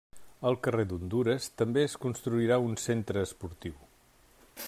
[0.51, 3.77] Al carrer d'Hondures també es construirà un centre esportiu.